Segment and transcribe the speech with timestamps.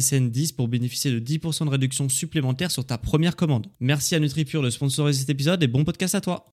[0.00, 3.66] SSN 10 pour bénéficier de 10% de réduction supplémentaire sur ta première commande.
[3.80, 6.46] Merci à NutriPure de sponsoriser cet épisode et bon podcast à toi.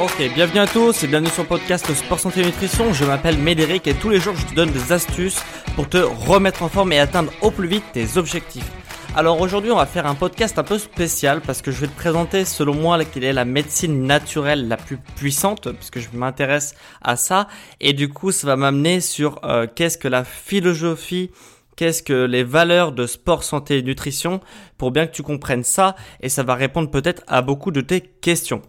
[0.00, 2.92] Ok, bienvenue à tous et bienvenue sur le podcast Sport Santé Nutrition.
[2.92, 5.40] Je m'appelle Médéric et tous les jours je te donne des astuces
[5.74, 8.70] pour te remettre en forme et atteindre au plus vite tes objectifs.
[9.14, 11.96] Alors aujourd'hui, on va faire un podcast un peu spécial parce que je vais te
[11.96, 17.16] présenter selon moi quelle est la médecine naturelle la plus puissante puisque je m'intéresse à
[17.16, 17.48] ça.
[17.80, 21.30] Et du coup, ça va m'amener sur euh, qu'est-ce que la philosophie
[21.74, 24.40] qu'est-ce que les valeurs de sport, santé et nutrition
[24.78, 25.94] pour bien que tu comprennes ça.
[26.20, 28.62] Et ça va répondre peut-être à beaucoup de tes questions.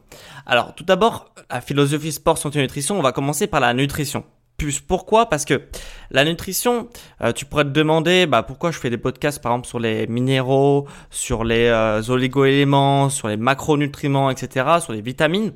[0.45, 4.23] Alors tout d'abord, la philosophie sport, santé et nutrition, on va commencer par la nutrition
[4.59, 4.79] plus.
[4.79, 5.27] Pourquoi?
[5.27, 5.63] Parce que
[6.11, 6.89] la nutrition,
[7.23, 10.05] euh, tu pourrais te demander bah, pourquoi je fais des podcasts par exemple sur les
[10.05, 15.53] minéraux, sur les euh, oligo-éléments, sur les macronutriments, etc., sur les vitamines.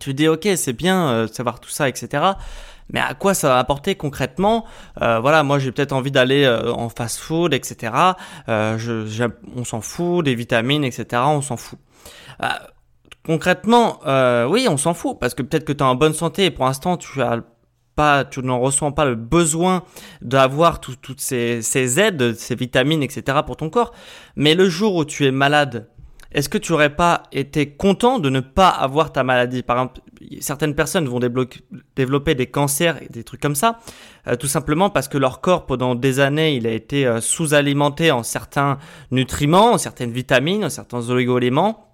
[0.00, 2.24] Tu te dis ok c'est bien euh, de savoir tout ça, etc.
[2.90, 4.66] Mais à quoi ça va apporter concrètement?
[4.96, 7.92] Voilà, moi j'ai peut-être envie d'aller en fast-food, etc.
[8.48, 11.22] Je, on s'en fout des vitamines, etc.
[11.24, 11.78] On s'en fout.
[13.24, 14.00] Concrètement,
[14.50, 16.66] oui, on s'en fout parce que peut-être que tu es en bonne santé et pour
[16.66, 17.40] l'instant tu as
[17.94, 19.82] pas, tu n'en ressens pas le besoin
[20.20, 23.38] d'avoir toutes ces, aides, ces vitamines, etc.
[23.44, 23.92] pour ton corps.
[24.36, 25.88] Mais le jour où tu es malade,
[26.32, 29.62] est-ce que tu aurais pas été content de ne pas avoir ta maladie?
[29.62, 30.00] Par exemple,
[30.40, 33.80] certaines personnes vont développer des cancers et des trucs comme ça,
[34.26, 38.10] euh, tout simplement parce que leur corps, pendant des années, il a été euh, sous-alimenté
[38.10, 38.78] en certains
[39.10, 41.91] nutriments, en certaines vitamines, en certains oligo-éléments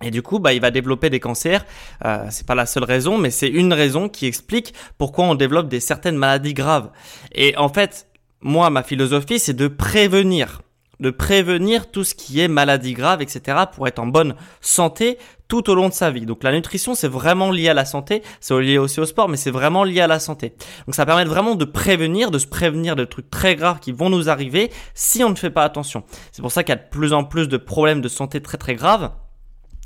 [0.00, 1.64] et du coup, bah, il va développer des cancers.
[2.04, 5.68] Euh, c'est pas la seule raison, mais c'est une raison qui explique pourquoi on développe
[5.68, 6.90] des certaines maladies graves.
[7.32, 8.06] Et en fait,
[8.40, 10.62] moi, ma philosophie, c'est de prévenir,
[10.98, 15.68] de prévenir tout ce qui est maladie grave, etc., pour être en bonne santé tout
[15.70, 16.26] au long de sa vie.
[16.26, 19.36] Donc la nutrition, c'est vraiment lié à la santé, c'est lié aussi au sport, mais
[19.36, 20.54] c'est vraiment lié à la santé.
[20.86, 24.08] Donc ça permet vraiment de prévenir, de se prévenir de trucs très graves qui vont
[24.08, 26.04] nous arriver si on ne fait pas attention.
[26.32, 28.56] C'est pour ça qu'il y a de plus en plus de problèmes de santé très
[28.56, 29.12] très graves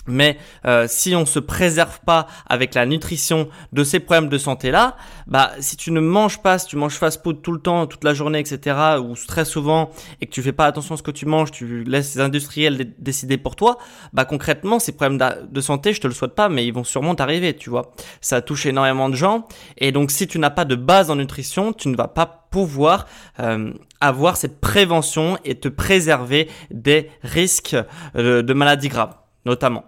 [0.06, 4.71] mais euh, si on se préserve pas avec la nutrition de ces problèmes de santé
[4.71, 4.97] là,
[5.27, 8.15] bah si tu ne manges pas, si tu manges fast-food tout le temps, toute la
[8.15, 8.77] journée, etc.
[9.00, 9.91] ou très souvent
[10.21, 12.94] et que tu fais pas attention à ce que tu manges, tu laisses les industriels
[12.99, 13.78] décider pour toi,
[14.12, 15.19] bah concrètement ces problèmes
[15.50, 17.93] de santé, je te le souhaite pas, mais ils vont sûrement t'arriver, tu vois.
[18.21, 19.47] Ça touche énormément de gens
[19.78, 23.06] et donc si tu n'as pas de base en nutrition, tu ne vas pas pouvoir
[23.41, 27.77] euh, avoir cette prévention et te préserver des risques
[28.17, 29.84] euh, de maladies graves, notamment.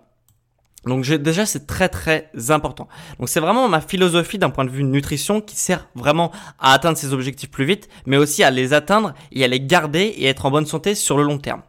[0.89, 2.89] Donc déjà c'est très très important.
[3.19, 6.99] Donc c'est vraiment ma philosophie d'un point de vue nutrition qui sert vraiment à atteindre
[6.99, 10.47] ses objectifs plus vite, mais aussi à les atteindre et à les garder et être
[10.47, 11.63] en bonne santé sur le long terme.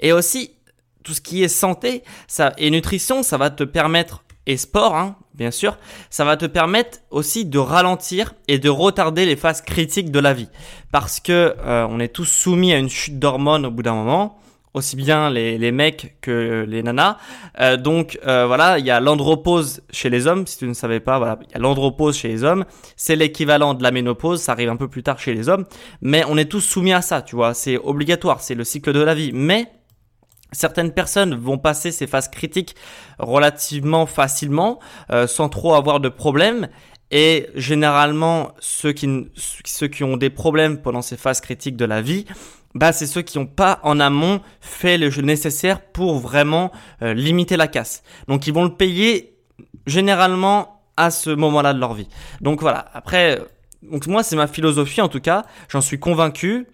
[0.00, 0.52] Et aussi
[1.04, 5.16] tout ce qui est santé ça, et nutrition, ça va te permettre et sport, hein,
[5.34, 5.78] bien sûr,
[6.10, 10.34] ça va te permettre aussi de ralentir et de retarder les phases critiques de la
[10.34, 10.48] vie,
[10.90, 14.41] parce que euh, on est tous soumis à une chute d'hormones au bout d'un moment
[14.74, 17.18] aussi bien les, les mecs que les nanas.
[17.60, 21.00] Euh, donc euh, voilà, il y a l'andropause chez les hommes, si tu ne savais
[21.00, 22.64] pas, voilà, il y a l'andropause chez les hommes,
[22.96, 25.66] c'est l'équivalent de la ménopause, ça arrive un peu plus tard chez les hommes,
[26.00, 29.00] mais on est tous soumis à ça, tu vois, c'est obligatoire, c'est le cycle de
[29.00, 29.32] la vie.
[29.32, 29.68] Mais
[30.54, 32.76] Certaines personnes vont passer ces phases critiques
[33.18, 34.80] relativement facilement,
[35.10, 36.68] euh, sans trop avoir de problèmes.
[37.10, 42.02] Et généralement, ceux qui, ceux qui ont des problèmes pendant ces phases critiques de la
[42.02, 42.26] vie,
[42.74, 46.72] bah, c'est ceux qui n'ont pas en amont fait le jeu nécessaire pour vraiment
[47.02, 48.02] euh, limiter la casse.
[48.28, 49.34] Donc ils vont le payer
[49.86, 52.08] généralement à ce moment-là de leur vie.
[52.40, 53.40] Donc voilà, après,
[53.82, 56.66] donc moi c'est ma philosophie en tout cas, j'en suis convaincu.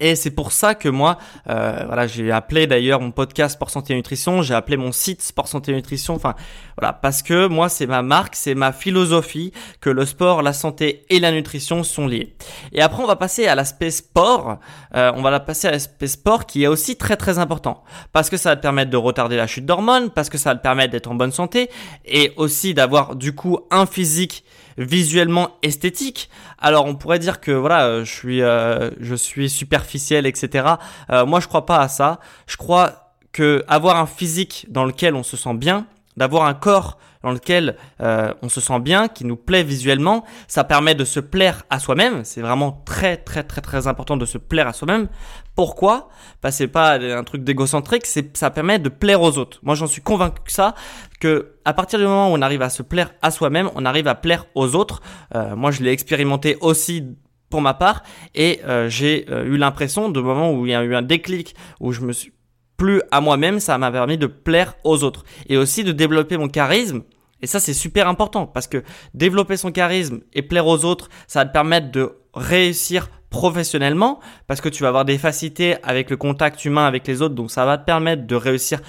[0.00, 1.18] Et c'est pour ça que moi,
[1.48, 5.48] euh, voilà, j'ai appelé d'ailleurs mon podcast Sport Santé Nutrition, j'ai appelé mon site Sport
[5.48, 6.34] Santé Nutrition, enfin
[6.76, 11.04] voilà, parce que moi c'est ma marque, c'est ma philosophie que le sport, la santé
[11.10, 12.34] et la nutrition sont liés.
[12.72, 14.58] Et après on va passer à l'aspect sport,
[14.94, 18.36] euh, on va passer à l'aspect sport qui est aussi très très important, parce que
[18.36, 20.92] ça va te permettre de retarder la chute d'hormones, parce que ça va te permettre
[20.92, 21.70] d'être en bonne santé
[22.04, 24.44] et aussi d'avoir du coup un physique
[24.78, 26.30] visuellement esthétique.
[26.58, 29.48] Alors on pourrait dire que voilà, je suis, euh, je suis
[29.88, 30.74] superficiel, etc.
[31.10, 32.20] Euh, moi je crois pas à ça.
[32.46, 35.86] Je crois que avoir un physique dans lequel on se sent bien,
[36.16, 40.24] d'avoir un corps dans lequel euh, on se sent bien, qui nous plaît visuellement.
[40.46, 42.24] Ça permet de se plaire à soi-même.
[42.24, 45.08] C'est vraiment très très très très important de se plaire à soi-même.
[45.56, 46.10] Pourquoi?
[46.40, 49.58] Parce que c'est pas un truc d'égocentrique, ça permet de plaire aux autres.
[49.62, 50.74] Moi, j'en suis convaincu que ça,
[51.18, 54.06] que à partir du moment où on arrive à se plaire à soi-même, on arrive
[54.06, 55.02] à plaire aux autres.
[55.34, 57.16] Euh, moi, je l'ai expérimenté aussi
[57.50, 58.02] pour ma part
[58.34, 61.92] et euh, j'ai eu l'impression de moment où il y a eu un déclic où
[61.92, 62.32] je me suis
[62.78, 66.48] plus à moi-même, ça m'a permis de plaire aux autres et aussi de développer mon
[66.48, 67.02] charisme.
[67.42, 68.82] Et ça, c'est super important parce que
[69.14, 74.60] développer son charisme et plaire aux autres, ça va te permettre de réussir professionnellement parce
[74.60, 77.64] que tu vas avoir des facilités avec le contact humain avec les autres, donc ça
[77.64, 78.80] va te permettre de réussir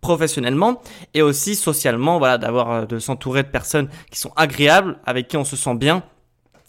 [0.00, 0.80] professionnellement
[1.14, 5.36] et aussi socialement, voilà, d'avoir euh, de s'entourer de personnes qui sont agréables, avec qui
[5.36, 6.02] on se sent bien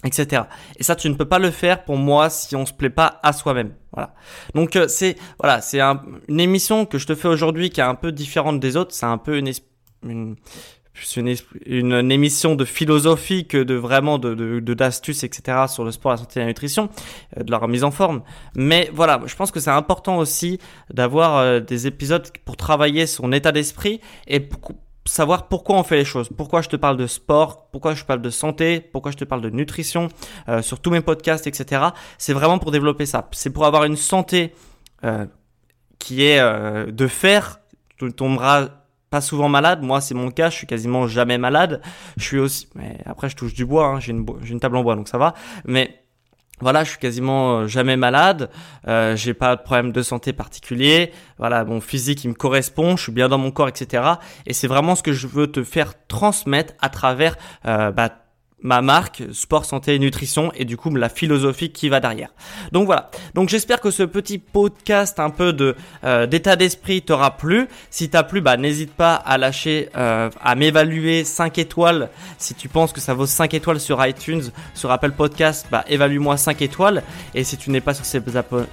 [0.03, 0.43] etc.
[0.77, 3.19] Et ça, tu ne peux pas le faire pour moi si on se plaît pas
[3.23, 3.73] à soi-même.
[3.91, 4.13] Voilà.
[4.55, 7.95] Donc euh, c'est voilà, c'est une émission que je te fais aujourd'hui qui est un
[7.95, 8.93] peu différente des autres.
[8.93, 9.51] C'est un peu une,
[10.03, 10.35] une
[11.17, 11.35] une,
[11.65, 16.17] une, émission de philosophie que de vraiment de d'astuces de, etc sur le sport, la
[16.17, 16.89] santé et la nutrition,
[17.37, 18.21] euh, de la remise en forme.
[18.55, 20.59] Mais voilà, je pense que c'est important aussi
[20.93, 25.97] d'avoir euh, des épisodes pour travailler son état d'esprit et pour, savoir pourquoi on fait
[25.97, 29.17] les choses, pourquoi je te parle de sport, pourquoi je parle de santé, pourquoi je
[29.17, 30.07] te parle de nutrition
[30.47, 31.81] euh, sur tous mes podcasts, etc.
[32.17, 33.27] C'est vraiment pour développer ça.
[33.31, 34.53] C'est pour avoir une santé
[35.03, 35.25] euh,
[35.99, 37.59] qui est euh, de fer.
[37.97, 38.69] Tu ne tomberas
[39.09, 39.81] pas souvent malade.
[39.83, 40.49] Moi, c'est mon cas.
[40.49, 41.81] Je suis quasiment jamais malade.
[42.17, 42.67] Je suis aussi.
[42.75, 43.87] Mais après, je touche du bois.
[43.87, 43.99] Hein.
[43.99, 45.33] J'ai une, une table en bois, donc ça va.
[45.65, 46.02] Mais
[46.63, 48.49] voilà, je suis quasiment euh, jamais malade,
[48.87, 53.03] euh, j'ai pas de problème de santé particulier, voilà, mon physique il me correspond, je
[53.03, 54.03] suis bien dans mon corps, etc.
[54.47, 57.35] Et c'est vraiment ce que je veux te faire transmettre à travers
[57.67, 58.22] euh, bah,
[58.63, 62.29] ma marque sport santé et nutrition et du coup la philosophie qui va derrière.
[62.71, 63.11] Donc voilà.
[63.35, 67.67] Donc j'espère que ce petit podcast un peu de euh, d'état d'esprit t'aura plu.
[67.89, 72.69] Si t'as plu, bah n'hésite pas à lâcher euh, à m'évaluer 5 étoiles si tu
[72.69, 74.43] penses que ça vaut 5 étoiles sur iTunes,
[74.73, 77.03] sur Apple Podcast, bah évalue-moi 5 étoiles
[77.35, 78.21] et si tu n'es pas sur ces,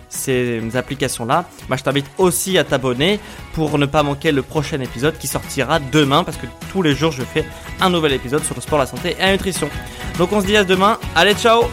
[0.09, 3.19] ces applications là, bah je t'invite aussi à t'abonner
[3.55, 7.13] pour ne pas manquer le prochain épisode qui sortira demain parce que tous les jours
[7.13, 7.45] je fais
[7.81, 9.69] un nouvel épisode sur le sport, la santé et la nutrition.
[10.19, 10.99] Donc on se dit à demain.
[11.15, 11.65] Allez, ciao